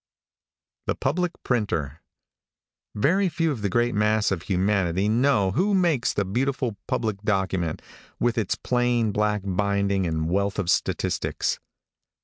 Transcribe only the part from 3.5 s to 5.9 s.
of the great mass of humanity know who